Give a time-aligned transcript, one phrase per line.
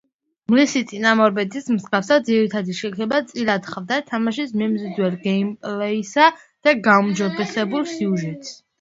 [0.53, 8.63] მისი წინამორბედის მსგავსად ძირითადი შექება წილად ჰხვდა თამაშის მიმზიდველ გეიმპლეისა და გაუმჯობესებულ სიუჟეტს.